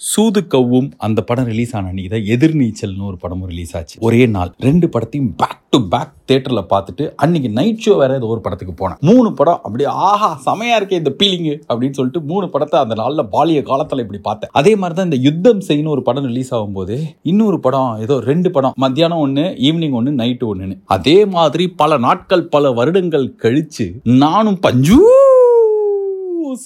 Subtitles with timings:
[0.00, 3.96] சூது கவ்வும் அந்த படம் ரிலீஸ் ஆன அன்றைக்கி தான் எதிர்நீச்சல்னு ஒரு படமும் ரிலீஸ் ஆச்சு.
[4.06, 8.40] ஒரே நாள் ரெண்டு படத்தையும் பேக் டு பேக் தேட்டர்ல பார்த்துட்டு அன்னைக்கு நைட் ஷோ வேற ஏதோ ஒரு
[8.44, 8.98] படத்துக்கு போனேன்.
[9.08, 13.62] மூணு படம் அப்படியே ஆஹா செமையாக இருக்கே இந்த பீலிங்கு அப்படின்னு சொல்லிட்டு மூணு படத்தை அந்த நாளில் பாலிய
[13.70, 14.52] காலத்துல இப்படி பார்த்தேன்.
[14.60, 16.96] அதே மாதிரி தான் இந்த யுத்தம் செய்யணும் ஒரு படம் ரிலீஸ் ஆகும்போது
[17.32, 22.44] இன்னொரு படம் ஏதோ ரெண்டு படம் மத்தியானம் ஒன்று ஈவினிங் ஒன்று நைட்டு ஒன்றுன்னு அதே மாதிரி பல நாட்கள்
[22.56, 23.88] பல வருடங்கள் கழிச்சு
[24.24, 25.00] நானும் பஞ்சூ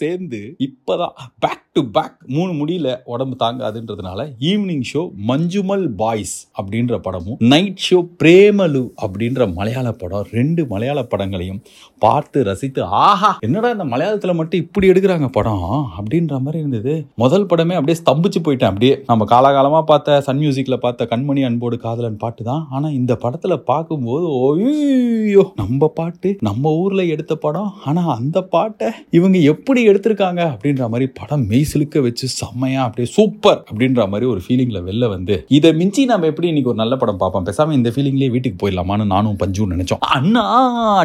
[0.01, 4.21] சேர்ந்து இப்பதான் பேக் டு பேக் மூணு முடியல உடம்பு தாங்காதுன்றதுனால
[4.51, 11.61] ஈவினிங் ஷோ மஞ்சுமல் பாய்ஸ் அப்படின்ற படமும் நைட் ஷோ பிரேமலு அப்படின்ற மலையாள படம் ரெண்டு மலையாள படங்களையும்
[12.05, 15.67] பார்த்து ரசித்து ஆஹா என்னடா இந்த மலையாளத்துல மட்டும் இப்படி எடுக்கிறாங்க படம்
[15.99, 16.95] அப்படின்ற மாதிரி இருந்தது.
[17.23, 18.71] முதல் படமே அப்படியே ஸ்தம்பிச்சு போயிட்டேன்.
[18.73, 22.63] அப்படியே நம்ம காலகாலமாக பார்த்த சன் மியூசிக்ல பார்த்த கண்மணி அன்போடு காதலன் பாட்டு தான்.
[22.71, 27.71] ஆனா இந்த படத்துல பார்க்கும்போது ஓய்யோ நம்ம பாட்டு நம்ம ஊர்ல எடுத்த படம்.
[27.85, 33.59] ஆனா அந்த பாட்டை இவங்க எப்படி எடுத்திருக்காங்க அப்படின்ற மாதிரி படம் மெய் சிலுக்க வச்சு செம்மையா அப்படியே சூப்பர்
[33.69, 37.47] அப்படின்ற மாதிரி ஒரு ஃபீலிங்ல வெளில வந்து இதை மிஞ்சி நம்ம எப்படி இன்னைக்கு ஒரு நல்ல படம் பார்ப்போம்?
[37.49, 40.03] பேசாம இந்த ஃபீலிங்லேயே வீட்டுக்கு போயிடலாமான்னு நானும் பஞ்சும் நினைச்சோம்.
[40.17, 40.45] அண்ணா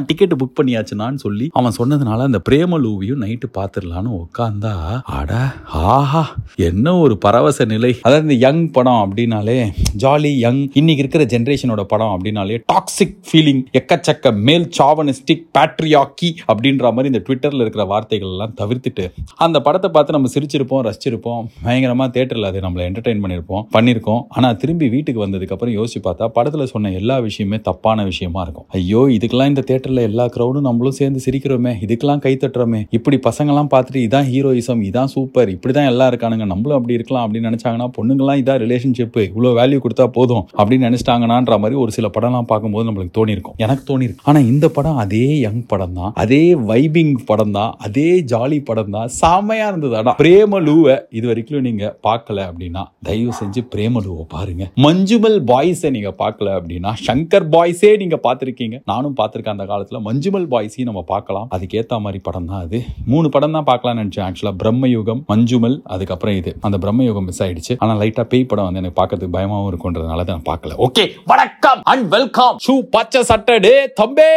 [0.10, 4.74] டிக்கெட் புக் பண்ணியாச்சுனான்னு சொல்லி அவன் சொன்னதுனால அந்த பிரேமலூவியும் நைட்டு பார்த்துடலான்னு உட்காந்தா
[5.20, 5.32] அட
[5.94, 6.24] ஆஹா
[6.70, 7.92] என்ன ஒரு பரவச நிலை.
[8.02, 9.58] அதாவது இந்த யங் படம் அப்படின்னாலே
[10.04, 17.12] ஜாலி யங் இன்னைக்கு இருக்கிற ஜென்ரேஷனோட படம் அப்படின்னாலே டாக்ஸிக் ஃபீலிங் எக்கச்சக்க மேல் சாவனிஸ்டிக் பேட்ரியாக்கி அப்படின்ற மாதிரி
[17.12, 19.06] இந்த ட்விட்டர்ல இருக்கிற வார்த்தைகள் எல்லாம் தவிர்த்துட்டு
[19.46, 21.44] அந்த படத்தை பார்த்து நம்ம சிரிச்சிருப்போம் ரசிச்சிருப்போம்.
[21.66, 24.22] பயங்கரமாக தேட்டரில் அது நம்மளை என்டர்டெயின் பண்ணியிருப்போம் பண்ணியிருக்கோம்.
[24.38, 28.68] ஆனால் திரும்பி வீட்டுக்கு வந்ததுக்கப்புறம் யோசிச்சு பார்த்தா படத்தில் சொன்ன எல்லா விஷயமே தப்பான விஷயமா இருக்கும்.
[28.78, 32.82] ஐயோ இதுக்கெல்லாம் இந்த தேட்டரில் எல்லா க்ரௌடும் நம்மளும் சேர்ந்து சிரிக்கிறோமே இதுக்கெல்லாம் கை தட்டுறோமே.
[32.98, 37.50] இப்படி பசங்கள்லாம் பார்த்துட்டு இதான் ஹீரோயிசம் இதான் சூப்பர் இப்படி தான் எல்லாம் இருக்கானுங்க நம்மளும் அப்படி இருக்கலாம் அப்படின்னு
[37.52, 42.88] நினச்சாங்கன்னா பொண்ணுங்களாம் இதான் ரிலேஷன்ஷிப் இவ்வளோ வேல்யூ கொடுத்தா போதும் அப்படின்னு நினைச்சிட்டாங்கன்னான்ற மாதிரி ஒரு சில படம்லாம் பார்க்கும்போது
[42.90, 47.72] நம்மளுக்கு தோணிருக்கும் எனக்கு தோணிருக்கு ஆனால் இந்த படம் அதே யங் படம் தான் அதே வைபிங் படம் தான்
[47.88, 49.96] அதே ஜா ஜாலி படம் தான் செம்மையாக இருந்தது.
[50.00, 54.64] ஆனால் பிரேமலுவை இது வரைக்கும் நீங்கள் பார்க்கல அப்படின்னா தயவு செஞ்சு பிரேமலுவை பாருங்க.
[54.86, 58.78] மஞ்சுமல் பாய்ஸை நீங்கள் பார்க்கல அப்படின்னா சங்கர் பாய்ஸே நீங்கள் பார்த்துருக்கீங்க.
[58.92, 60.02] நானும் பார்த்துருக்கேன் அந்த காலத்தில்.
[60.08, 61.48] மஞ்சுமல் பாய்ஸையும் நம்ம பார்க்கலாம்.
[61.58, 62.80] அதுக்கேற்ற மாதிரி படம் தான் அது.
[63.14, 66.54] மூணு படம் தான் பார்க்கலாம்னு நினச்சேன் ஆக்சுவலாக பிரம்மயுகம் மஞ்சுமல் அதுக்கப்புறம் இது.
[66.68, 67.76] அந்த பிரம்மயுகம் மிஸ் ஆயிடுச்சு.
[67.84, 70.78] ஆனால் லைட்டாக பேய் படம் வந்து எனக்கு பார்க்கறதுக்கு பயமாகவும் இருக்குன்றதுனால தான் நான் பார்க்கல.
[70.88, 74.32] ஓகே வணக்கம் அண்ட் வெல்கம் ஷூ பச்சை சட்டடே தம்பே!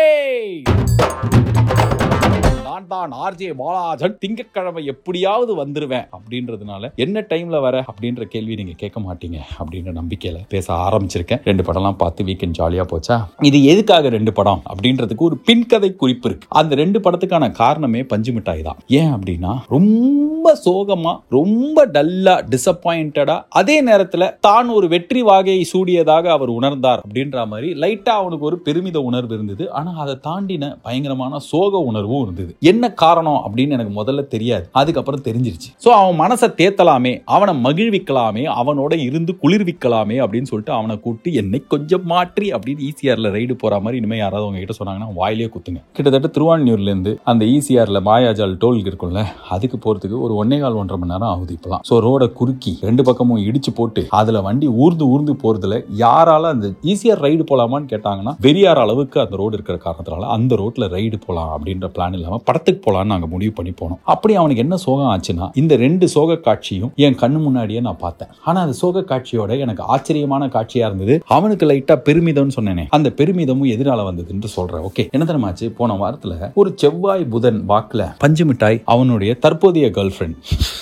[2.77, 8.99] நான் தான் ஆர்ஜே பாலாஜன் திங்கட்கிழமை எப்படியாவது வந்துருவேன் அப்படின்றதுனால என்ன டைம்ல வர அப்படின்ற கேள்வி நீங்க கேட்க
[9.05, 11.41] மாட்டீங்க அப்படின்ற நம்பிக்கையில பேச ஆரம்பிச்சிருக்கேன்.
[11.49, 13.17] ரெண்டு படம்லாம் பார்த்து வீக்கெண்ட் ஜாலியா போச்சா?
[13.51, 16.51] இது எதுக்காக ரெண்டு படம் அப்படின்றதுக்கு ஒரு பின்கதை குறிப்பு இருக்கு.
[16.61, 18.81] அந்த ரெண்டு படத்துக்கான காரணமே பஞ்சு மிட்டாய் தான்.
[18.99, 26.53] ஏன் அப்படின்னா ரொம்ப சோகமா ரொம்ப டல்லா டிசப்பாயிண்டடா அதே நேரத்துல தான் ஒரு வெற்றி வாகையை சூடியதாக அவர்
[26.59, 29.65] உணர்ந்தார் அப்படின்ற மாதிரி லைட்டா அவனுக்கு ஒரு பெருமித உணர்வு இருந்தது.
[29.81, 32.53] ஆனா அதை தாண்டின பயங்கரமான சோக உணர்வும் இருந்தது.
[32.71, 34.65] என்ன காரணம் அப்படின்னு எனக்கு முதல்ல தெரியாது.
[34.81, 35.71] அதுக்கப்புறம் தெரிஞ்சிருச்சு.
[35.85, 42.07] ஸோ அவன் மனசை தேத்தலாமே அவனை மகிழ்விக்கலாமே அவனோட இருந்து குளிர்விக்கலாமே அப்படின்னு சொல்லிட்டு அவனை கூப்பிட்டு என்னை கொஞ்சம்
[42.13, 45.81] மாற்றி அப்படின்னு ஈசிஆரில் ரைடு போகிற மாதிரி இனிமேல் யாராவது உங்ககிட்ட சொன்னாங்கன்னா வாயிலே குத்துங்க.
[45.97, 49.23] கிட்டத்தட்ட திருவான்மியூர்லேருந்து அந்த ஈசிஆரில் மாயாஜால் டோல் இருக்கும்ல
[49.57, 51.83] அதுக்கு போகிறதுக்கு ஒரு ஒன்னே கால் ஒன்றரை மணி நேரம் ஆகுது இப்போலாம்.
[51.91, 57.25] ஸோ ரோட குறுக்கி ரெண்டு பக்கமும் இடிச்சு போட்டு அதில் வண்டி ஊர்ந்து ஊர்ந்து போகிறதுல யாரால அந்த ஈசிஆர்
[57.27, 62.17] ரைடு போகலாமான்னு கேட்டாங்கன்னா வெறியார் அளவுக்கு அந்த ரோடு இருக்கிற காரணத்தினால அந்த ரோட்டில் ரைடு போகலாம் அப்படின்ற பிளான்
[62.19, 63.99] இல்லாமல் படத்துக்கு போலான்னு நாங்க முடிவு பண்ணி போனோம்.
[64.13, 68.31] அப்படி அவனுக்கு என்ன சோகம் ஆச்சுன்னா இந்த ரெண்டு சோக காட்சியும் என் கண்ணு முன்னாடியே நான் பார்த்தேன்.
[68.49, 71.15] ஆனா அந்த சோக காட்சியோட எனக்கு ஆச்சரியமான காட்சியா இருந்தது.
[71.37, 72.85] அவனுக்கு லைட்டா பெருமிதம்னு சொன்னேனே.
[72.97, 78.45] அந்த பெருமிதமும் எதிரால வந்ததுன்னு சொல்றேன் ஓகே என்ன தெரியுமாச்சு போன வாரத்துல ஒரு செவ்வாய் புதன் வாக்குல பஞ்சு
[78.45, 80.37] மிட்டாய் அவனுடைய தற்போதைய கேர்ள் ஃப்ரெண்ட்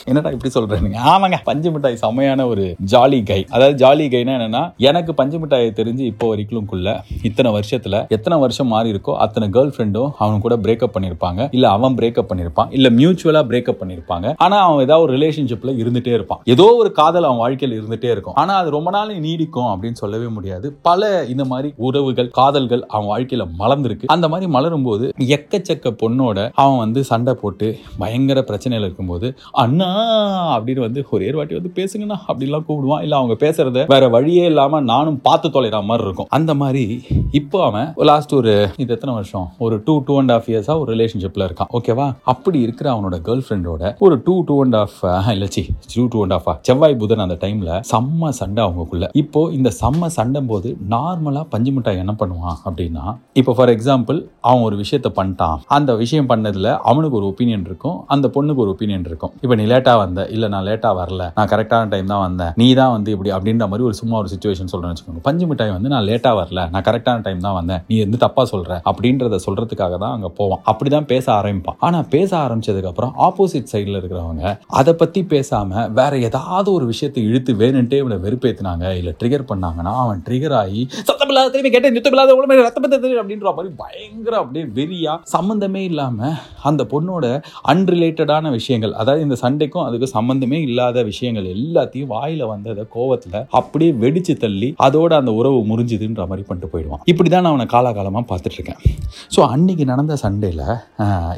[0.05, 5.15] என்னடா இப்படி சொல்றேனுங்க ஆமாங்க பஞ்சு மிட்டாய் செம்மையான ஒரு ஜாலி கை அதாவது ஜாலி கைனா என்னன்னா எனக்கு
[5.15, 6.71] பஞ்சு மிட்டாயை தெரிஞ்சு இப்போ வரைக்கும்
[7.29, 11.49] இத்தனை வருஷத்துல எத்தனை வருஷம் மாறி இருக்கோ அத்தனை கேர்ள் ஃப்ரெண்டும் அவன் கூட பிரேக்கப் பண்ணிருப்பாங்க.
[11.51, 16.41] இல்ல அவன் பிரேக்கப் பண்ணிருப்பான் இல்லை மியூச்சுவலாக பிரேக்கப் பண்ணியிருப்பாங்க ஆனால் அவன் ஏதாவது ஒரு ரிலேஷன்ஷிப்பில் இருந்துகிட்டே இருப்பான்.
[16.55, 18.37] ஏதோ ஒரு காதல் அவன் வாழ்க்கையில் இருந்துகிட்டே இருக்கும்.
[18.37, 20.67] ஆனால் அது ரொம்ப நாள் நீடிக்கும் அப்படின்னு சொல்லவே முடியாது.
[20.83, 21.01] பல
[21.33, 24.11] இந்த மாதிரி உறவுகள் காதல்கள் அவன் வாழ்க்கையில் மலர்ந்துருக்கு.
[24.15, 25.05] அந்த மாதிரி மலரும் போது
[25.37, 27.67] எக்கச்சக்க பொண்ணோட அவன் வந்து சண்டை போட்டு
[27.99, 29.27] பயங்கர பிரச்சனையில் இருக்கும்போது
[29.63, 29.91] அண்ணா!
[30.55, 32.19] அப்படின்னு வந்து ஒரே வாட்டி வந்து பேசுங்கண்ணா!
[32.29, 33.03] அப்படிலாம் கூப்பிடுவான்.
[33.03, 36.31] இல்லை அவங்க பேசுறத வேற வழியே இல்லாமல் நானும் பார்த்து தொலைகிற மாதிரி இருக்கும்.
[36.31, 36.85] அந்த மாதிரி
[37.33, 39.47] இப்போ அவன் லாஸ்ட் ஒரு இது எத்தனை வருஷம்?
[39.59, 41.73] ஒரு டூ டூ அண்ட் ஹாஃப் இயர்ஸாக ஒரு ரிலேஷன்ஷிப்ல இருக்கான்.
[41.79, 44.99] ஓகேவா அப்படி இருக்கிற அவனோட கேர்ள் ஃப்ரெண்டோட ஒரு டூ டூ அண்ட் ஆஃப்
[45.35, 45.63] இல்லச்சி
[45.95, 49.07] டூ டூ அண்ட் ஆஃப் செவ்வாய் புதன் அந்த டைம்ல செம்ம சண்டை அவங்களுக்குள்ள.
[49.23, 53.05] இப்போ இந்த செம்ம சண்டை போது நார்மலா பஞ்சு மிட்டாய் என்ன பண்ணுவான் அப்படின்னா
[53.41, 54.19] இப்போ ஃபார் எக்ஸாம்பிள்
[54.49, 55.59] அவன் ஒரு விஷயத்த பண்ணிட்டான்.
[55.77, 59.33] அந்த விஷயம் பண்ணதுல அவனுக்கு ஒரு ஒப்பீனியன் இருக்கும் அந்த பொண்ணுக்கு ஒரு ஒப்பீனியன் இருக்கும்.
[59.45, 62.93] இப்போ நீ லேட்டா வந்த இல்ல நான் லேட்டா வரல நான் கரெக்டான டைம் தான் வந்தேன் நீ தான்
[62.97, 65.23] வந்து இப்படி அப்படின்ற மாதிரி ஒரு சும்மா ஒரு சுச்சுவேஷன் சொல்றேன்னு வச்சுக்கோங்க.
[65.29, 68.81] பஞ்சு மிட்டாய் வந்து நான் லேட்டா வரல நான் கரெக்டான டைம் தான் வந்தேன் நீ வந்து தப்பா சொல்ற
[68.91, 70.63] அப்படின்றத சொல்றதுக்காக தான் அங்க போவான்.
[70.73, 71.79] அப்படிதான் பேச ஆரம்பிப்பான்.
[71.87, 74.45] ஆனா பேச ஆரம்பிச்சதுக்கு அப்புறம் ஆப்போசிட் சைடில் இருக்கிறவங்க
[74.81, 80.23] அதை பத்தி பேசாம வேற ஏதாவது ஒரு விஷயத்தை இழுத்து வேணுன்ட்டே இவனை வெறுப்பேத்தினாங்க இல்ல ட்ரிகர் பண்ணாங்கன்னா அவன்
[80.29, 86.33] ட்ரிகர் ஆகி சத்தமில்லாத திரும்பி கேட்டேன் நித்தமில்லாத உடம்பு ரத்தப்பத்தை அப்படின்ற மாதிரி பயங்கர அப்படியே வெறியா சம்பந்தமே இல்லாம
[86.71, 87.27] அந்த பொண்ணோட
[87.73, 94.35] அன்ரிலேட்டடான விஷயங்கள் அதாவது இந்த சண்டைக்கும் அதுக்கு சம்பந்தமே இல்லாத விஷயங்கள் எல்லாத்தையும் வாயில வந்ததை கோவத்துல அப்படியே வெடிச்சு
[94.45, 97.03] தள்ளி அதோட அந்த உறவு முறிஞ்சுதுன்ற மாதிரி பண்ணிட்டு போயிடுவான்.
[97.13, 98.81] இப்படிதான் நான் அவனை காலாகாலமா பார்த்துட்டு இருக்கேன்.
[99.35, 100.63] ஸோ அன்னைக்கு நடந்த சண்டையில்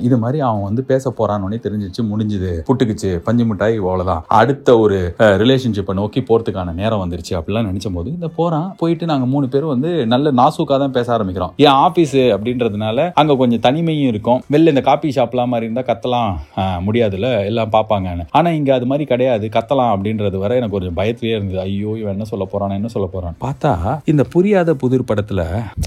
[0.00, 1.34] இது மாதிரி அவன் வந்து பேச போறான்னு
[1.64, 2.52] தெரிஞ்சிச்சு முடிஞ்சுது.
[2.68, 4.98] புட்டுக்குச்சு பஞ்சு மிட்டாய் அவ்வளோதான் அடுத்த ஒரு
[5.42, 8.68] ரிலேஷன்ஷிப்பை நோக்கி போறதுக்கான நேரம் வந்துருச்சு அப்படிலாம் நினைச்ச போது இந்த போறான்.
[8.78, 11.52] போயிட்டு நாங்க மூணு பேரும் வந்து நல்ல நாசூக்கா தான் பேச ஆரம்பிக்கிறோம்.
[11.64, 12.04] என் ஆபீஸ்
[12.34, 12.84] அப்படின்றதுனால
[13.16, 14.40] அங்க கொஞ்சம் தனிமையும் இருக்கும்.
[14.52, 16.30] வெளில இந்த காபி ஷாப்லாம் மாதிரி இருந்தா கத்தலாம்
[16.60, 17.04] ஆஹ், முடியாதுல்ல
[17.46, 21.60] எல்லாம் பார்ப்பாங்கன்னு ஆனா இங்க அது மாதிரி கிடையாது கத்தலாம் அப்படின்றது வரை எனக்கு கொஞ்சம் பயத்திலே இருந்தது.
[21.66, 23.72] ஐயோ இவன் என்ன சொல்ல போறான் என்ன சொல்ல போறான் பார்த்தா
[24.06, 25.42] இந்த புரியாத புதிர் படத்துல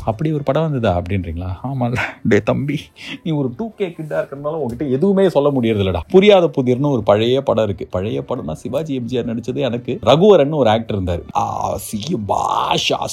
[0.05, 0.91] அப்படி ஒரு படம் வந்ததா?
[0.99, 1.49] அப்படின்றீங்களா?
[1.63, 1.95] ஆமால
[2.29, 2.77] டே தம்பி
[3.23, 7.41] நீ ஒரு டூ கே கிட்டா இருக்கிறனால உங்ககிட்ட எதுவுமே சொல்ல முடியறது இல்லடா புரியாத புதிர்னு ஒரு பழைய
[7.41, 7.87] படம் இருக்கு.
[7.89, 11.21] பழைய படம்னா சிவாஜி எம்ஜிஆர் நடிச்சது எனக்கு ரகுவரன் ஒரு ஆக்டர் இருந்தார்.
[11.35, 11.97] ஆ, சி-
[12.27, 13.05] பாஷா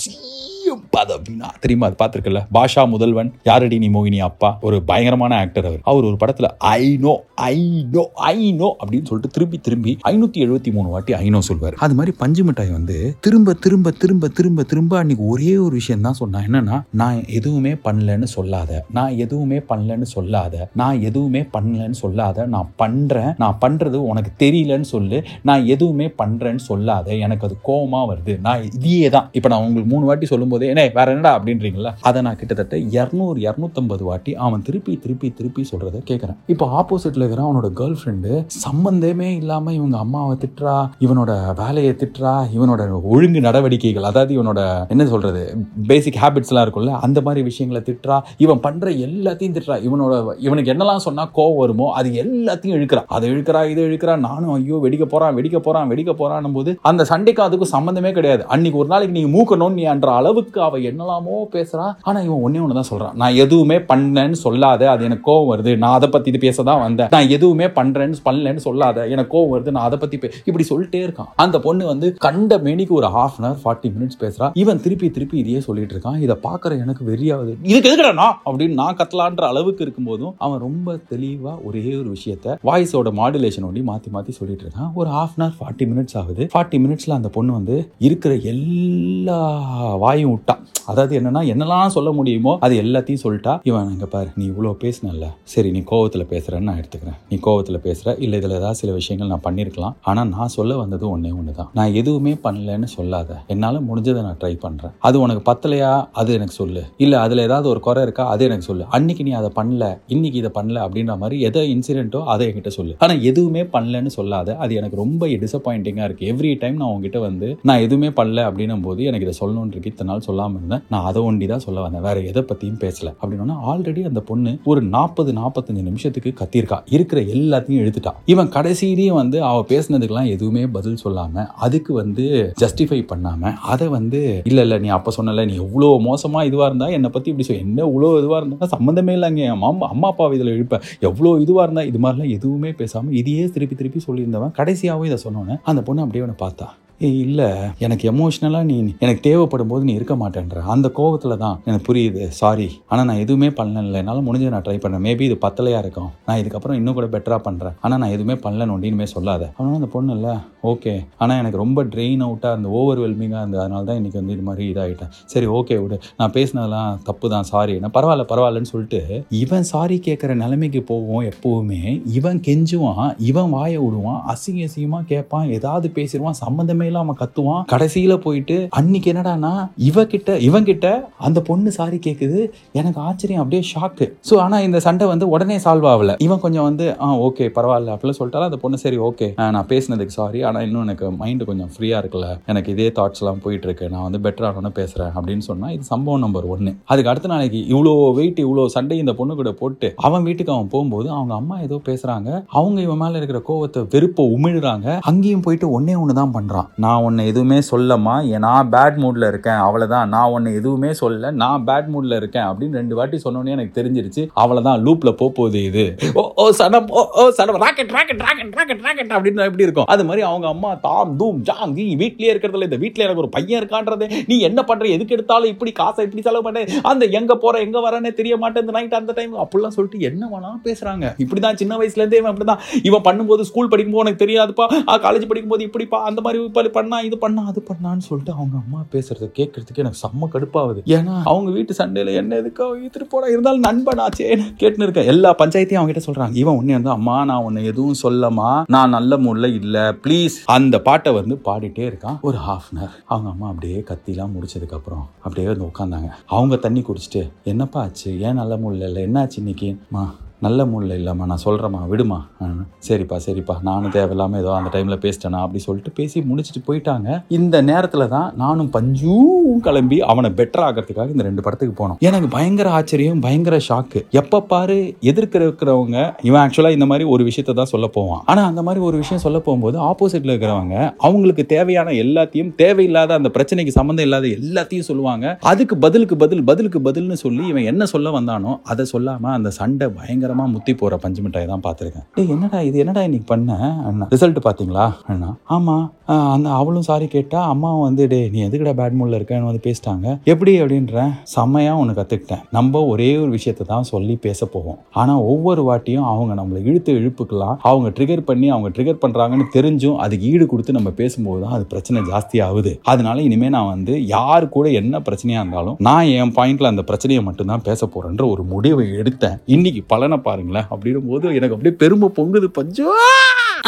[0.66, 1.86] ஐயம் பதவினா தெரியுமா?
[1.88, 4.48] அது பார்த்துருக்கல பாஷா முதல்வன் யாரடி நீ மோகினி அப்பா?
[4.66, 5.82] ஒரு பயங்கரமான ஆக்டர் அவர்.
[5.90, 7.12] அவர் ஒரு படத்தில் I know
[7.48, 7.58] I
[7.94, 11.76] know I know அப்படின்னு சொல்லிட்டு திரும்பி திரும்பி ஐநூத்தி எழுபத்தி மூணு வாட்டி ஐநோ சொல்வார்.
[11.84, 12.96] அது மாதிரி பஞ்சு மிட்டாய் வந்து
[13.26, 16.46] திரும்ப திரும்ப திரும்ப திரும்ப திரும்ப அன்னைக்கு ஒரே ஒரு விஷயம் தான் சொன்னான்.
[16.48, 18.80] என்னன்னா நான் எதுவுமே பண்ணலன்னு சொல்லாத.
[18.98, 20.68] நான் எதுவுமே பண்ணலன்னு சொல்லாத.
[20.82, 22.46] நான் எதுவுமே பண்ணலன்னு சொல்லாத.
[22.56, 23.30] நான் பண்றேன்.
[23.44, 25.20] நான் பண்றது உனக்கு தெரியலன்னு சொல்லு.
[25.42, 27.14] நான் எதுவுமே பண்றேன்னு சொல்லாத.
[27.26, 28.36] எனக்கு அது கோபமா வருது.
[28.48, 29.30] நான் இதையே தான்.
[29.32, 31.32] இப்போ நான் உங்களுக்கு மூணு வாட்டி சொல்லும்போது என்ன வேற என்னடா?
[31.38, 37.22] அப்படின்றீங்களா அதை நான் கிட்டத்தட்ட இரநூறு இரநூத்தம்பது வாட்டி அவன் திருப்பி திருப்பி திருப்பி சொல்றதை கேட்கறேன் இப்போ ஆப்போசிட்ல
[37.22, 44.02] இருக்கிற அவனோட கேர்ள் ஃப்ரெண்டு சம்பந்தமே இல்லாம இவங்க அம்மாவை திட்டுறா இவனோட வேலையை திட்டுறா இவனோட ஒழுங்கு நடவடிக்கைகள்
[44.02, 45.42] அதாவது இவனோட என்ன சொல்றது
[45.88, 49.76] பேசிக் ஹேபிட்ஸ் எல்லாம் இருக்கும்ல அந்த மாதிரி விஷயங்களை திட்டுறா இவன் பண்ற எல்லாத்தையும் திட்டுறா.
[49.86, 53.02] இவனோட இவனுக்கு என்னெல்லாம் சொன்னா கோவம் வருமோ அது எல்லாத்தையும் இழுக்கிறா.
[53.06, 57.46] அதை இழுக்கிறா இதை இழுக்கிறா நானும் ஐயோ வெடிக்க போறான் வெடிக்க போறான் வெடிக்க போறான் போது அந்த சண்டைக்கும்
[57.46, 58.46] அதுக்கும் சம்பந்தமே கிடையாது.
[58.46, 61.94] அன்னைக்கு ஒரு நாளைக்கு நீங்க மூக்கணும் நீ அன்ற அளவுக்கு அவ என்னெல்லாமோ பேசுறா.
[62.00, 63.14] ஆனா இவன் ஒன்னே ஒன்று தான் சொல்றான்.
[63.14, 65.76] நான் எதுவுமே பண்ணேன்னு சொல்லாத அது எனக்கு கோவம் வருது.
[65.76, 67.06] நான் அதை பத்தி இது பேச தான் வந்தேன்.
[67.10, 69.70] நான் எதுவுமே பண்றேன்னு பண்ணலன்னு சொல்லாத எனக்கு கோவம் வருது.
[69.70, 71.24] நான் அதை பத்தி பே- இப்படி சொல்லிட்டே இருக்கான்.
[71.36, 74.50] அந்த பொண்ணு வந்து கண்ட மேனிக்கு ஒரு half an hour forty minutes பேசுறா.
[74.54, 76.20] இவன் திருப்பி திருப்பி இதையே சொல்லிட்டு இருக்கான்.
[76.20, 78.40] இதை பாக்குற எனக்கு வெறியாவது இதுக்கு எதுக்கடா நான்?
[78.46, 84.04] அப்படின்னு நான் கத்தலான்ற அளவுக்கு இருக்கும்போதும் அவன் ரொம்ப தெளிவா ஒரே ஒரு விஷயத்த வாய்ஸோட மாடுலேஷன் ஒண்டி மாத்தி
[84.12, 84.92] மாத்தி சொல்லிட்டு இருக்கான்.
[84.94, 86.48] ஒரு half an hour forty minutes ஆகுது.
[86.54, 89.60] ஃபார்ட்டி மினிட்ஸ்ல அந்த பொண்ணு வந்து இருக்கிற எல்லா
[89.94, 90.56] வாயும் விட்டா.
[90.90, 95.26] அதாவது என்னன்னா என்னெல்லாம் சொல்ல முடியுமோ அது எல்லாத்தையும் சொல்லிட்டா இவன் இங்கே பாரு நீ இவ்வளோ பேசினல்ல.
[95.52, 97.16] சரி நீ கோவத்தில் பேசுகிறேன்னு நான் எடுத்துக்கிறேன்.
[97.30, 101.32] நீ கோவத்தில் பேசுகிற இல்லை இதில் ஏதாவது சில விஷயங்கள் நான் பண்ணியிருக்கலாம் ஆனால் நான் சொல்ல வந்தது ஒன்றே
[101.38, 103.38] ஒன்று தான் நான் எதுவுமே பண்ணலன்னு சொல்லாத.
[103.54, 105.92] என்னால் முடிஞ்சதை நான் ட்ரை பண்ணுறேன் அது உனக்கு பத்தலையா?
[106.22, 106.84] அது எனக்கு சொல்லு.
[107.04, 108.26] இல்லை அதில் ஏதாவது ஒரு குறை இருக்கா?
[108.34, 108.86] அது எனக்கு சொல்லு.
[108.98, 109.84] அன்னைக்கு நீ அதை பண்ணல
[110.16, 112.94] இன்னைக்கு இதை பண்ணல அப்படின்ற மாதிரி எதை இன்சிடென்ட்டோ அதை என்கிட்ட சொல்லு.
[113.04, 114.56] ஆனால் எதுவுமே பண்ணலன்னு சொல்லாத.
[114.64, 119.00] அது எனக்கு ரொம்ப டிசப்பாயிண்டிங்காக இருக்குது எவ்ரி டைம் நான் உங்ககிட்ட வந்து நான் எதுவுமே பண்ணல அப்படின்னும் போது
[119.10, 120.82] எனக்கு இதை சொல்லணும்னு இத்தனை நாள் சொல்லாமல் இருந்தேன்.
[120.92, 122.04] நான் அதை ஒண்டி தான் சொல்ல வந்தேன்.
[122.08, 123.08] வேற எதை பத்தியும் பேசல.
[123.20, 126.78] அப்படின்னா ஆல்ரெடி அந்த பொண்ணு ஒரு நாற்பது நாற்பத்தஞ்சு நிமிஷத்துக்கு கத்தியிருக்கா.
[126.96, 132.26] இருக்கிற எல்லாத்தையும் எழுத்துட்டா இவன் கடைசியிலையும் வந்து அவ பேசினதுக்கெல்லாம் எதுவுமே பதில் சொல்லாம அதுக்கு வந்து
[132.62, 134.20] ஜஸ்டிஃபை பண்ணாம அதை வந்து
[134.50, 137.62] இல்ல இல்ல நீ அப்ப சொன்னல நீ எவ்வளோ மோசமா இதுவா இருந்தா என்னை பத்தி இப்படி சொல்.
[137.66, 138.68] என்ன இவ்வளோ இதுவா இருந்தா?
[138.74, 139.42] சம்மந்தமே இல்லைங்க.
[139.48, 143.76] என் அம்மா அம்மா அப்பா இதில் எழுப்ப எவ்வளோ இதுவா இருந்தா இது மாதிரிலாம் எதுவுமே பேசாம இதையே திருப்பி
[143.80, 144.54] திருப்பி சொல்லியிருந்தவன்.
[144.60, 146.66] கடைசியாகவும் இதை சொன்னோன்னே அந்த பொண்ணு அப்படியே அவனை பார்த்தா.
[147.00, 147.48] இல்லை.
[147.84, 150.60] எனக்கு எமோஷ்னலாக நீ எனக்கு தேவைப்படும் போது நீ இருக்க மாட்டேன்ற.
[150.74, 152.22] அந்த கோவத்தில் தான் எனக்கு புரியுது.
[152.40, 154.00] சாரி ஆனால் நான் எதுவுமே பண்ணல.
[154.02, 156.10] என்னால் முடிஞ்சதை நான் ட்ரை பண்ணேன் மேபி இது பத்தலையாக இருக்கும்.
[156.28, 159.50] நான் இதுக்கப்புறம் இன்னும் கூட பெட்டராக பண்ணுறேன் ஆனால் நான் எதுவுமே பண்ணல நொண்டினுமே சொல்லாத.
[159.58, 160.34] ஆனால் அந்த பொண்ணு இல்லை.
[160.72, 163.62] ஓகே ஆனால் எனக்கு ரொம்ப ட்ரெயின் அவுட்டாக அந்த ஓவர் வெல்மிங்காக இருந்தது.
[163.64, 165.98] அதனால தான் இன்றைக்கி வந்து இது மாதிரி இதாகிட்டேன் சரி ஓகே விடு.
[166.20, 169.02] நான் பேசினதெல்லாம் தப்பு தான் சாரி நான் பரவாயில்ல பரவாயில்லன்னு சொல்லிட்டு
[169.42, 171.82] இவன் சாரி கேட்குற நிலைமைக்கு போவோம் எப்போவுமே.
[172.18, 173.06] இவன் கெஞ்சுவான்.
[173.30, 174.20] இவன் வாயை விடுவான்.
[174.34, 175.46] அசிங்க அசிங்கமாக கேட்பான்.
[175.58, 176.40] ஏதாவது பேசிடுவான்.
[176.44, 177.62] சம்மந்தமே இல்லாம கத்துவான்.
[177.72, 179.52] கடைசியில போயிட்டு அன்னைக்கு என்னடானா
[179.88, 182.40] இவகிட்ட இவங்கிட்ட இவன் அந்த பொண்ணு சாரி கேக்குது.
[182.78, 186.14] எனக்கு ஆச்சரியம் அப்படியே ஷாக்கு ஸோ ஆனா இந்த சண்டை வந்து உடனே சால்வ் ஆகல.
[186.26, 190.40] இவன் கொஞ்சம் வந்து ஆ ஓகே பரவாயில்ல அப்படின்னு சொல்லிட்டாலும் அந்த பொண்ணு சரி ஓகே நான் பேசினதுக்கு சாரி
[190.50, 192.28] ஆனா இன்னும் எனக்கு மைண்டு கொஞ்சம் ஃப்ரீயா இருக்குல்ல.
[192.52, 193.88] எனக்கு இதே தாட்ஸ் எல்லாம் போயிட்டு இருக்கு.
[193.94, 197.94] நான் வந்து பெட்டர் ஆகணும்னு பேசுறேன் அப்படின்னு சொன்னா இது சம்பவம் நம்பர் ஒன்னு அதுக்கு அடுத்த நாளைக்கு இவ்வளோ
[198.20, 202.28] வெயிட் இவ்வளோ சண்டை இந்த பொண்ணு கூட போட்டு அவன் வீட்டுக்கு அவன் போகும்போது அவங்க அம்மா ஏதோ பேசுறாங்க.
[202.58, 204.86] அவங்க இவன் மேல இருக்கிற கோவத்தை வெறுப்பை உமிழுறாங்க.
[205.10, 206.68] அங்கேயும் போயிட்டு ஒன்னே ஒன்று தான் பண்றான்.
[206.84, 208.14] நான் உன்னை எதுவுமே சொல்லம்மா.
[208.44, 209.60] நான் பேட் மூடில் இருக்கேன்.
[209.66, 214.22] அவ்வளோதான் நான் உன்னை எதுவுமே சொல்ல நான் பேட் மூடில் இருக்கேன் அப்படின்னு ரெண்டு வாட்டி சொன்னோன்னே எனக்கு தெரிஞ்சிருச்சு.
[214.42, 215.84] அவ்வளோதான் லூப்பில் போக போகுது இது.
[216.20, 219.88] ஓ ஓ சடம் ஓ ஓ சடம் rocket rocket rocket rocket rocket அப்படின்னு எப்படி இருக்கும்?
[219.94, 223.60] அது மாதிரி அவங்க அம்மா தாம் தூம் ஜாங் நீ வீட்டிலே இருக்கிறதுல இந்த வீட்டில் எனக்கு ஒரு பையன்
[223.62, 224.08] இருக்கான்றது.
[224.30, 226.66] நீ என்ன பண்ணுற எதுக்கு எடுத்தாலும் இப்படி காசை இப்படி செலவு பண்ண.
[226.92, 231.06] அந்த எங்கே போகிற எங்கே வரனே தெரிய மாட்டேன் இந்த நைட் அந்த டைம் அப்படிலாம் சொல்லிட்டு என்ன பேசுகிறாங்க
[231.24, 232.62] இப்படி தான் சின்ன வயசுலேருந்தே இவன் இவன் அப்படிதான்.
[232.88, 234.66] இவன் பண்ணும்போது ஸ்கூல் படிக்கும்போது உனக்கு தெரியாதுப்பா.
[235.04, 235.98] காலேஜ் படிக்கும்போது இப்படிப்பா.
[236.10, 240.28] அந்த மாதிரி அது பண்ணா இது பண்ணா அது பண்ணான்னு சொல்லிட்டு அவங்க அம்மா பேசுறத கேட்கறதுக்கு எனக்கு செம்ம
[240.32, 240.80] கடுப்பாகுது.
[240.86, 244.26] ஏன்னா அவங்க வீட்டு சண்டையில என்ன எதுக்கு அவங்க இழுத்துட்டு போனா இருந்தாலும் நண்பனாச்சே
[244.60, 246.34] கேட்டுன்னு இருக்கேன் எல்லா பஞ்சாயத்தையும் அவங்க கிட்ட சொல்றாங்க.
[246.34, 248.64] இவன் உன்னை வந்து அம்மா நான் உன்னை எதுவும் சொல்லமா?
[248.66, 249.92] நான் நல்ல மூட்ல இல்ல.
[249.92, 254.78] ப்ளீஸ் அந்த பாட்டை வந்து பாடிட்டே இருக்கான் ஒரு ஹாஃப் அன் அவர் அவங்க அம்மா அப்படியே கத்திலாம் முடிச்சதுக்கு
[254.80, 256.10] அப்புறம் அப்படியே வந்து உட்காந்தாங்க.
[256.26, 258.20] அவங்க தண்ணி குடிச்சிட்டு என்னப்பா ஆச்சு?
[258.20, 259.76] ஏன் நல்ல மூட்ல என்னாச்சு இன்னைக்கு?
[259.90, 260.04] மா
[260.42, 262.16] நல்ல மூடில் இல்லைம்மா நான் சொல்கிறேம்மா விடுமா?
[262.42, 262.46] ஆ,
[262.78, 263.54] சரிப்பா சரிப்பா.
[263.62, 267.08] நானும் தேவையில்லாமல் ஏதோ அந்த டைமில் பேசிட்டேனா அப்படி சொல்லிட்டு பேசி முடிச்சுட்டு போயிட்டாங்க.
[267.28, 271.98] இந்த நேரத்தில் தான் நானும் பஞ்சும் கிளம்பி அவனை பெட்டர் ஆகிறதுக்காக இந்த ரெண்டு படத்துக்கு போனோம்.
[272.00, 277.56] எனக்கு பயங்கர ஆச்சரியம் பயங்கர ஷாக்கு எப்போ பாரு எதிர்க்கிற இருக்கிறவங்க இவன் ஆக்சுவலாக இந்த மாதிரி ஒரு விஷயத்த
[277.60, 278.22] தான் சொல்ல போவான்.
[278.26, 283.76] ஆனால் அந்த மாதிரி ஒரு விஷயம் சொல்ல போகும்போது ஆப்போசிட்டில் இருக்கிறவங்க அவங்களுக்கு தேவையான எல்லாத்தையும் தேவையில்லாத அந்த பிரச்சனைக்கு
[283.78, 285.26] சம்மந்தம் இல்லாத எல்லாத்தையும் சொல்லுவாங்க.
[285.52, 290.25] அதுக்கு பதிலுக்கு பதில் பதிலுக்கு பதில்னு சொல்லி இவன் என்ன சொல்ல வந்தானோ அதை சொல்லாமல் அந்த சண்டை பயங்கர
[290.26, 292.06] பயங்கரமா முத்தி போற பஞ்சு மிட்டாய் தான் பார்த்துருக்கேன்.
[292.14, 292.76] டேய் என்னடா இது?
[292.78, 293.52] என்னடா இன்னைக்கு பண்ண?
[293.88, 294.06] அண்ணா.
[294.14, 295.30] ரிசல்ட் பாத்தீங்களா அண்ணா?
[295.56, 295.76] ஆமா.
[296.12, 300.06] ஆஹ் அந்த அவளும் சாரி கேட்டா அம்மாவும் வந்து டே நீ எதுக்குடா பேட் மூட்ல இருக்கேன்னு வந்து பேசிட்டாங்க?
[300.32, 302.42] எப்படி அப்படின்றேன் செம்மையா ஒன்று கத்துக்கிட்டேன்.
[302.50, 304.78] நம்ம ஒரே ஒரு விஷயத்தை தான் சொல்லி பேச போவோம்.
[305.00, 307.56] ஆனா ஒவ்வொரு வாட்டியும் அவங்க நம்மளை இழுத்து இழுப்புக்கலாம்.
[307.70, 312.02] அவங்க ட்ரிகர் பண்ணி அவங்க ட்ரிகர் பண்றாங்கன்னு தெரிஞ்சும் அதுக்கு ஈடு கொடுத்து நம்ம பேசும்போது தான் அது பிரச்சனை
[312.12, 312.74] ஜாஸ்தி ஆகுது.
[312.82, 317.66] அதனால இனிமே நான் வந்து யார் கூட என்ன பிரச்சனையா இருந்தாலும் நான் என் பாயிண்ட்ல அந்த பிரச்சனையை மட்டும்தான்
[317.70, 319.36] பேச போறேன்ற ஒரு முடிவை எடுத்தேன்.
[319.56, 320.66] இன்னைக்கு பலனை பாருங்களேன்.
[320.70, 322.48] அப்படின்னும் போது எனக்கு அப்படியே பெருமை பொங்குது.
[322.60, 322.90] பஞ்சோ!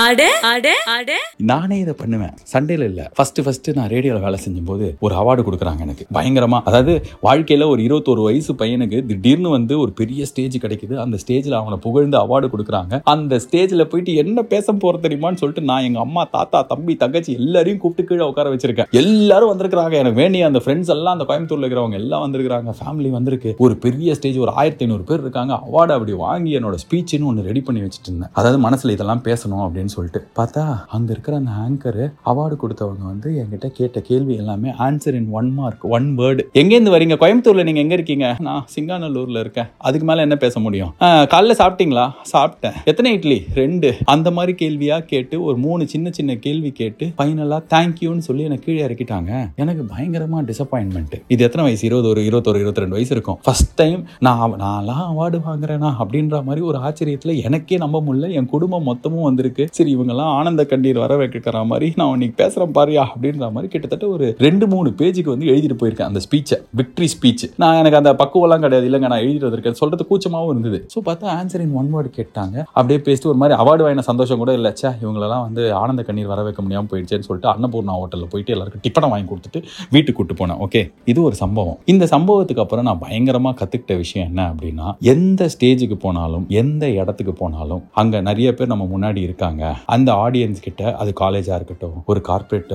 [0.01, 1.13] அட அட அட.
[1.37, 2.31] நானே இதை பண்ணுவேன்.
[2.53, 3.11] சண்டேல இல்ல.
[3.15, 6.07] ஃபர்ஸ்ட் ஃபர்ஸ்ட் நான் ரேடியோல வேலை செஞ்சும்போது ஒரு அவார்டு கொடுக்குறாங்க எனக்கு.
[6.15, 6.61] பயங்கரமா.
[6.65, 10.95] அதாவது வாழ்க்கையில ஒரு இருபத்தோரு வயசு பையனுக்கு திடீர்னு வந்து ஒரு பெரிய ஸ்டேஜ் கிடைக்குது.
[10.95, 13.01] அந்த ஸ்டேஜ்ல அவனை புகழ்ந்து அவார்டு கொடுக்குறாங்க.
[13.05, 17.79] அந்த ஸ்டேஜ்ல போயிட்டு என்ன பேச போற தெரியுமான்னு சொல்லிட்டு நான் எங்க அம்மா தாத்தா தம்பி தங்கச்சி எல்லாரையும்
[17.79, 18.91] கூப்பிட்டு கீழே உட்கார வச்சிருக்கேன்.
[18.91, 19.93] எல்லாரும் வந்திருக்கிறாங்க.
[19.93, 23.55] எனக்கு வேண்டிய அந்த ஃப்ரெண்ட்ஸ் எல்லாம் அந்த கோயம்புத்தூர்ல இருக்கிறவங்க எல்லாம் வந்திருக்காங்க ஃபேமிலி வந்திருக்கு.
[23.59, 25.55] ஒரு பெரிய ஸ்டேஜ் ஒரு ஆயிரத்தி ஐநூறு பேர் இருக்காங்க.
[25.55, 28.29] அவார்டு அப்படி வாங்கி என்னோட ஸ்பீச்னு ஒன்று ரெடி பண்ணி வச்சுட்டு இருந்தேன்.
[28.33, 30.27] அதாவது மனசுல இதெல்லாம் பேசணும் அப்படின்னு சொல்லிட்டு.
[30.37, 35.55] பார்த்தா அங்க இருக்கிற அந்த ஆங்கர் அவார்டு கொடுத்தவங்க வந்து என்கிட்ட கேட்ட கேள்வி எல்லாமே answer in one
[35.55, 37.17] mark one word எங்கேருந்து வரீங்க?
[37.17, 38.37] கோயம்புத்தூர்ல நீங்க எங்க இருக்கீங்க?
[38.39, 39.67] நான் சிங்காநல்லூர்ல இருக்கேன்.
[39.79, 40.95] அதுக்கு மேல என்ன பேச முடியும்?
[41.01, 42.11] காலைல சாப்பிட்டீங்களா?
[42.33, 42.73] சாப்பிட்டேன்.
[42.85, 43.45] எத்தனை இட்லி?
[43.55, 43.95] ரெண்டு.
[44.05, 48.87] அந்த மாதிரி கேள்வியா கேட்டு ஒரு மூணு சின்ன சின்ன கேள்வி கேட்டு ஃபைனலா தேங்க்யூன்னு சொல்லி எனக்கு கீழே
[48.87, 49.55] இறக்கிட்டாங்க.
[49.57, 51.87] எனக்கு பயங்கரமா டிசப்பாயின்மெண்ட் இது எத்தனை வயசு?
[51.87, 53.39] இருபது ஒரு இருபத்தொரு இருபத்தி ரெண்டு வயசு இருக்கும்.
[53.43, 55.95] ஃபர்ஸ்ட் டைம் நான் அவ- நான்லாம் அவார்டு வாங்குறேனா?
[55.99, 58.33] அப்படின்ற மாதிரி ஒரு ஆச்சரியத்துல எனக்கே நம்ப முடியல.
[58.33, 59.69] என் குடும்பம் மொத்தமும் வந்திருக்கு.
[59.79, 64.27] சரி இவங்கெல்லாம் ஆனந்த கண்ணீர் வர வைக்கிற மாதிரி நான் இன்னைக்கு பேசுகிறேன் பாரியா அப்படின்ற மாதிரி கிட்டத்தட்ட ஒரு
[64.47, 68.87] ரெண்டு மூணு பேஜுக்கு வந்து எழுதிட்டு போயிருக்கேன் அந்த ஸ்பீச்சை விக்ட்ரி ஸ்பீச் நான் எனக்கு அந்த பக்குவெல்லாம் கிடையாது.
[68.89, 69.79] இல்லைங்க நான் எழுதிட்டு வந்திருக்கேன்.
[69.81, 70.79] சொல்றது கூச்சமாகவும் இருந்தது.
[70.95, 72.57] ஸோ பார்த்தா ஆன்சர் இன் ஒன் வேர்டு கேட்டாங்க.
[72.77, 74.73] அப்படியே பேசிட்டு ஒரு மாதிரி அவார்டு வாங்கின சந்தோஷம் கூட இல்லை.
[74.79, 79.11] ச்சே இவங்களெல்லாம் வந்து ஆனந்த கண்ணீர் வர வைக்க முடியாமல் போயிடுச்சேன்னு சொல்லிட்டு அன்னபூர்ணா ஹோட்டலில் போயிட்டு எல்லாருக்கும் டிஃபனை
[79.13, 79.63] வாங்கி கொடுத்துட்டு
[79.95, 80.61] வீட்டுக்கு கூட்டு போனேன்.
[80.67, 80.83] ஓகே
[81.13, 81.79] இது ஒரு சம்பவம்.
[81.95, 87.85] இந்த சம்பவத்துக்கு அப்புறம் நான் பயங்கரமாக கற்றுக்கிட்ட விஷயம் என்ன அப்படின்னா எந்த ஸ்டேஜுக்கு போனாலும் எந்த இடத்துக்கு போனாலும்
[88.03, 89.65] அங்கே நிறைய பேர் நம்ம முன்னாடி இருக்காங்க.
[89.97, 92.73] அந்த ஆடியன்ஸ் கிட்ட அது காலேஜாக இருக்கட்டும் ஒரு கார்பரேட்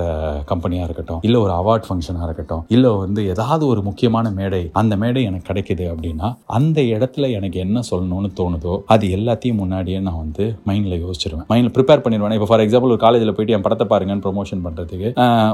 [0.52, 5.24] கம்பெனியாக இருக்கட்டும் இல்லை ஒரு அவார்ட் ஃபங்க்ஷனாக இருக்கட்டும் இல்லை வந்து ஏதாவது ஒரு முக்கியமான மேடை அந்த மேடை
[5.30, 10.96] எனக்கு கிடைக்குது அப்படின்னா அந்த இடத்துல எனக்கு என்ன சொல்லணும்னு தோணுதோ அது எல்லாத்தையும் முன்னாடியே நான் வந்து மைண்ட்ல
[11.04, 11.48] யோசிச்சிருவேன்.
[11.52, 12.36] மைண்டில் ப்ரிப்பேர் பண்ணிடுவேன்.
[12.38, 15.10] இப்போ ஃபார் எக்ஸாம்பிள் ஒரு காலேஜில் போயிட்டு என் படத்தை பாருங்கன்னு ப்ரொமோஷன் பண்ணுறதுக்கு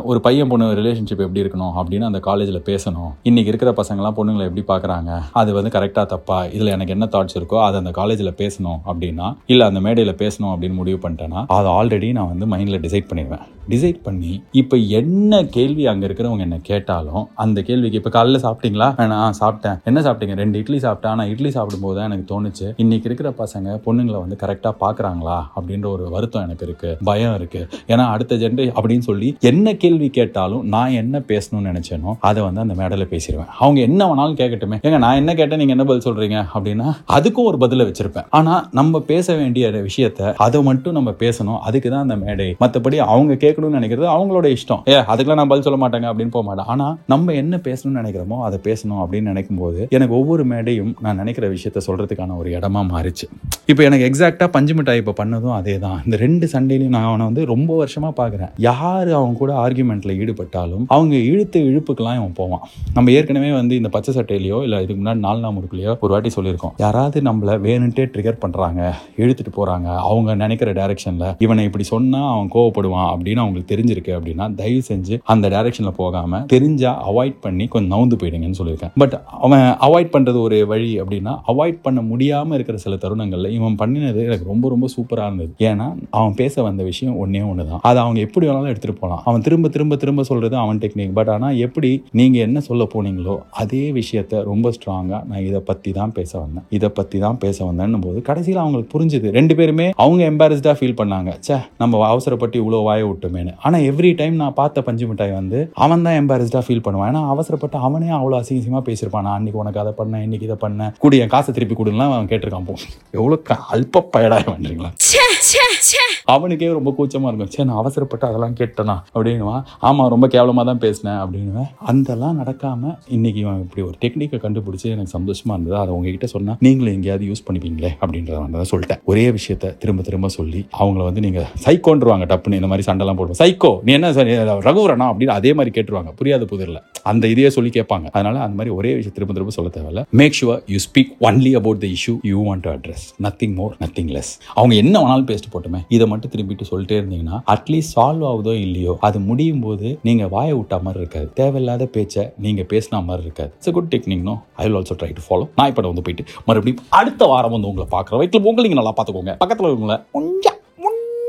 [0.10, 3.12] ஒரு பையன் பொண்ணு ரிலேஷன்ஷிப் எப்படி இருக்கணும் அப்படின்னு அந்த காலேஜில் பேசணும்.
[3.30, 6.38] இன்றைக்கி இருக்கிற பசங்களாம் பொண்ணுங்களை எப்படி பார்க்குறாங்க அது வந்து கரெக்டாக தப்பா?
[6.56, 10.80] இதில் எனக்கு என்ன தாட்ஸ் இருக்கோ அதை அந்த காலேஜில் பேசணும் அப்படின்னா இல்லை அந்த மேடையில் பேசணும் அப்படின்னு
[10.82, 13.46] முடிவு பண்ணிட்டேன்னா அதை ஆல்ரெடி நான் வந்து மைண்டில் டிசைட் பண்ணிடுவேன்.
[13.72, 18.88] டிசைட் பண்ணி இப்போ என்ன கேள்வி அங்கே இருக்கிறவங்க என்ன கேட்டாலும் அந்த கேள்விக்கு இப்போ காலைல சாப்பிட்டீங்களா?
[19.14, 19.78] நான் சாப்பிட்டேன்.
[19.90, 20.36] என்ன சாப்பிட்டீங்க?
[20.42, 21.14] ரெண்டு இட்லி சாப்பிட்டேன்.
[21.16, 26.06] ஆனால் இட்லி சாப்பிடும்போது தான் எனக்கு தோணுச்சு இன்னைக்கு இருக்கிற பசங்க பொண்ணுங்களை வந்து கரெக்டாக பார்க்கறாங்களா அப்படின்ற ஒரு
[26.16, 31.22] வருத்தம் எனக்கு இருக்குது பயம் இருக்குது ஏன்னா அடுத்த ஜென்ரே அப்படின்னு சொல்லி என்ன கேள்வி கேட்டாலும் நான் என்ன
[31.32, 33.52] பேசணும்னு நினச்சேனோ அதை வந்து அந்த மேடையில் பேசிடுவேன்.
[33.62, 35.62] அவங்க என்ன வேணாலும் கேட்கட்டுமே ஏங்க நான் என்ன கேட்டேன்?
[35.64, 38.28] நீங்கள் என்ன பதில் சொல்கிறீங்க அப்படின்னா அதுக்கும் ஒரு பதிலை வச்சுருப்பேன்.
[38.40, 41.60] ஆனால் நம்ம பேச வேண்டிய விஷயத்த அதை மட்டும் நம்ம பேசணும்.
[41.68, 42.48] அதுக்கு தான் அந்த மேடை.
[42.64, 44.82] மற்றபடி அவங்க கேட்கணும்னு நினைக்கிறது அவங்களோட இஷ்டம்.
[44.94, 46.70] ஏ அதுக்கெல்லாம் நான் பதில் சொல்ல மாட்டேங்க அப்படின்னு போக மாட்டேன்.
[46.74, 51.48] ஆனால் நம்ம என்ன பேசணும்னு நினைக்கிறோமோ அதை பேசணும் அப்படின்னு நினைக்கும் போது எனக்கு ஒவ்வொரு மேடையும் நான் நினைக்கிற
[51.56, 53.28] விஷயத்த சொல்கிறதுக்கான ஒரு இடமா மாறிச்சு.
[53.72, 57.44] இப்போ எனக்கு எக்ஸாக்டாக பஞ்சு மிட்டாய் இப்போ பண்ணதும் அதே தான் இந்த ரெண்டு சண்டேலையும் நான் அவனை வந்து
[57.54, 62.64] ரொம்ப வருஷமாக பார்க்குறேன் யார் அவங்க கூட ஆர்குமெண்ட்டில் ஈடுபட்டாலும் அவங்க இழுத்து இழுப்புக்கெல்லாம் இவன் போவான்.
[62.96, 66.74] நம்ம ஏற்கனவே வந்து இந்த பச்சை சட்டையிலையோ இல்லை இதுக்கு முன்னாடி நாலு முறுக்குலையோ ஒரு வாட்டி சொல்லியிருக்கோம்.
[66.84, 68.82] யாராவது நம்மளை வேணுன்ட்டே ட்ரிகர் பண்ணுறாங்க
[69.22, 74.46] இழுத்துட்டு போகிறாங்க அவங்க நினைக்கிற டேரக்ட் டைரக்ஷனில் இவனை இப்படி சொன்னால் அவன் கோவப்படுவான் அப்படின்னு அவங்களுக்கு தெரிஞ்சிருக்கு அப்படின்னா
[74.60, 78.94] தயவு செஞ்சு அந்த டைரக்ஷனில் போகாம தெரிஞ்சால் அவாய்ட் பண்ணி கொஞ்சம் நவுந்து போயிடுங்கன்னு சொல்லியிருக்கேன்.
[79.02, 79.16] பட்
[79.46, 84.48] அவன் அவாய்ட் பண்ணுறது ஒரு வழி அப்படின்னா அவாய்ட் பண்ண முடியாமல் இருக்கிற சில தருணங்களில் இவன் பண்ணினது எனக்கு
[84.54, 85.52] ரொம்ப ரொம்ப சூப்பராக இருந்தது.
[85.70, 85.88] ஏன்னா
[86.20, 89.70] அவன் பேச வந்த விஷயம் ஒன்றே ஒன்று தான் அதை அவங்க எப்படி வேணாலும் எடுத்துகிட்டு போகலாம் அவன் திரும்ப
[89.76, 94.74] திரும்ப திரும்ப சொல்கிறது அவன் டெக்னிக் பட் ஆனால் எப்படி நீங்கள் என்ன சொல்ல போனீங்களோ அதே விஷயத்த ரொம்ப
[94.78, 96.66] ஸ்ட்ராங்காக நான் இதை பற்றி தான் பேச வந்தேன்.
[96.78, 99.28] இதை பற்றி தான் பேச வந்தேன்னும் போது கடைசியில் அவங்களுக்கு புரிஞ்சுது.
[99.38, 101.32] ரெண்டு பேருமே அவங்க எம்பாரஸ்டாக ஃபீல் பண்ணாங்க.
[101.46, 106.06] ச்சே நம்ம அவசரப்பட்டு இவ்வளோ வாய விட்டோமேனு ஆனா எவ்ரி டைம் நான் பார்த்த பஞ்சு மிட்டாய் வந்து அவன்
[106.08, 107.12] தான் எம்பாரஸ்டா ஃபீல் பண்ணுவான்.
[107.12, 109.26] ஏன்னா அவசரப்பட்டு அவனே அவ்வளோ அசிங்கசியமா பேசியிருப்பான்.
[109.28, 110.94] நான் அன்னைக்கு உனக்கு அதை பண்ணேன் இன்னைக்கு இதை பண்ணேன்.
[111.06, 112.76] கூடி என் காசை திருப்பி கொடுலாம் அவன் கேட்டிருக்கான் போ.
[113.20, 113.38] எவ்வளோ
[113.76, 114.58] அல்ப பயடாக
[115.06, 116.04] ச்சே
[116.34, 117.52] அவனுக்கே ரொம்ப கூச்சமா இருக்கும்.
[117.54, 118.96] சே நான் அவசரப்பட்டு அதெல்லாம் கேட்டேனா?
[119.14, 124.88] அப்படின்னுவான் ஆமா ரொம்ப கேவலமா தான் பேசினேன் அப்படின்னுவேன் அதெல்லாம் நடக்காம இன்னைக்கு இவன் இப்படி ஒரு டெக்னிக்கை கண்டுபிடிச்சு
[124.96, 125.78] எனக்கு சந்தோஷமா இருந்தது.
[125.84, 129.02] அதை உங்ககிட்ட சொன்னா நீங்களும் எங்கேயாவது யூஸ் பண்ணிப்பீங்களே அப்படின்றத சொல்லிட்டேன்.
[129.12, 133.40] ஒரே விஷயத்த திரும்ப திரும்ப சொல்லி அவங்கள வந்து நீங்கள் சைக்கோன்றுவாங்க டப்புன்னு இந்த மாதிரி சண்டைலாம் போடுவோம்.
[133.42, 134.30] சைக்கோ நீ என்ன சார்
[134.68, 136.12] ரகுவரனா அப்படின்னு அதே மாதிரி கேட்டுருவாங்க.
[136.20, 136.80] புரியாத புதிரில்.
[137.12, 138.08] அந்த இதையே சொல்லி கேட்பாங்க.
[138.16, 140.04] அதனால அந்த மாதிரி ஒரே விஷயம் திரும்ப திரும்ப சொல்ல தேவையில்ல.
[140.22, 144.12] Make sure you speak only about the issue you want to address nothing more nothing
[144.18, 148.96] less அவங்க என்ன வேணாலும் பேசிட்டு போட்டுமே இதை மட்டும் திரும்பிட்டு சொல்லிட்டே இருந்தீங்கன்னா அட்லீஸ்ட் சால்வ் ஆகுதோ இல்லையோ
[149.10, 151.30] அது முடியும் போது நீங்கள் வாயை விட்டா மாதிரி இருக்காது.
[151.42, 153.52] தேவையில்லாத பேச்சை நீங்கள் பேசின மாதிரி இருக்காது.
[153.60, 156.82] It's good technique no I will also try to follow நான் இப்போ வந்து போயிட்டு மறுபடியும்
[157.00, 159.34] அடுத்த வாரம் வந்து உங்களை பார்க்குற வயிற்றுல உங்களை நீங்கள் நல்லா பார்த்துக்கோங்க.
[159.44, 160.58] பக்கத்தில் உங்களை கொஞ்சம்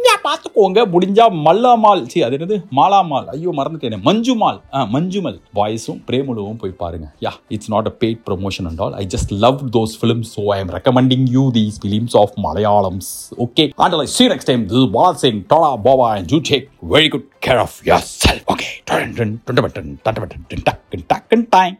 [0.01, 6.61] முன்னா பார்த்துக்கோங்க முடிஞ்சா மல்லாமால் சி அது என்னது மாலாமால் ஐயோ மறந்துட்டேன் மஞ்சுமால் ஆ மஞ்சுமல் வாய்ஸும் பிரேமுலுவும்
[6.63, 10.31] போய் பாருங்க yeah it's not a paid promotion and all I just love those films
[10.37, 13.11] so I'm recommending you these films of Malayalams
[13.47, 17.11] okay and I see next time this this Singh Bala Singh and you take very
[17.17, 21.25] good care of your of okay done done done done done done done done done
[21.31, 21.45] done